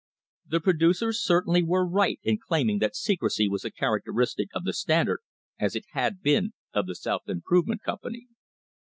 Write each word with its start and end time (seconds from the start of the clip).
The 0.47 0.59
producers 0.59 1.23
cer 1.23 1.43
tainly 1.43 1.63
were 1.63 1.85
right 1.87 2.19
in 2.23 2.39
claiming 2.39 2.79
that 2.79 2.95
secrecy 2.95 3.47
was 3.47 3.63
a 3.63 3.69
characteristic 3.69 4.49
of 4.51 4.63
the 4.63 4.73
Standard 4.73 5.19
as 5.59 5.75
it 5.75 5.85
had 5.91 6.23
been 6.23 6.53
of 6.73 6.87
the 6.87 6.95
South 6.95 7.29
Improvement 7.29 7.83
Company. 7.83 8.25